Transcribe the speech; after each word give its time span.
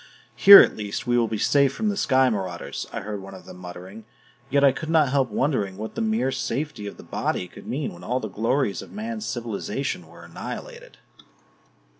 "Here 0.35 0.59
at 0.61 0.75
least 0.75 1.05
we 1.05 1.15
will 1.15 1.27
be 1.27 1.37
safe 1.37 1.71
from 1.73 1.89
the 1.89 1.95
sky 1.95 2.27
marauders," 2.31 2.87
I 2.91 3.01
heard 3.01 3.21
one 3.21 3.35
of 3.35 3.45
them 3.45 3.57
muttering. 3.57 4.05
Yet 4.49 4.63
I 4.63 4.71
could 4.71 4.89
not 4.89 5.09
help 5.11 5.29
wondering 5.29 5.77
what 5.77 5.93
the 5.93 6.01
mere 6.01 6.31
safety 6.31 6.87
of 6.87 6.97
the 6.97 7.03
body 7.03 7.47
could 7.47 7.67
mean 7.67 7.93
when 7.93 8.03
all 8.03 8.19
the 8.19 8.27
glories 8.27 8.81
of 8.81 8.91
man's 8.91 9.27
civilization 9.27 10.07
were 10.07 10.23
annihilated. 10.25 10.97